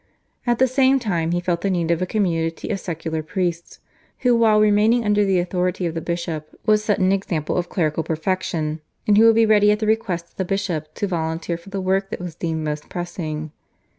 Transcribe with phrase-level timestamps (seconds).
[0.47, 3.77] At the same time he felt the need of a community of secular priests,
[4.21, 8.01] who while remaining under the authority of the bishop would set an example of clerical
[8.01, 11.69] perfection, and who would be ready at the request of the bishop to volunteer for
[11.69, 13.51] the work that was deemed most pressing.